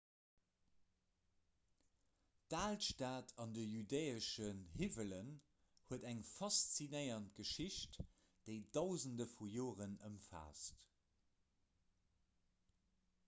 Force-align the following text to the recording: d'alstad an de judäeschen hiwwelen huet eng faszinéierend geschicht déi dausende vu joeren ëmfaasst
d'alstad 2.53 3.33
an 3.43 3.51
de 3.57 3.65
judäeschen 3.73 4.63
hiwwelen 4.79 5.29
huet 5.89 6.07
eng 6.13 6.23
faszinéierend 6.31 7.29
geschicht 7.41 7.99
déi 8.49 8.57
dausende 8.79 9.27
vu 9.35 9.51
joeren 9.57 9.95
ëmfaasst 10.09 10.85